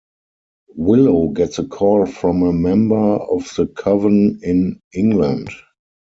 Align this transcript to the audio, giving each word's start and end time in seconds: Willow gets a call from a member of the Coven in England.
Willow 0.77 1.27
gets 1.29 1.59
a 1.59 1.63
call 1.67 2.07
from 2.07 2.41
a 2.41 2.51
member 2.51 2.95
of 2.97 3.47
the 3.55 3.67
Coven 3.67 4.39
in 4.41 4.81
England. 4.95 5.49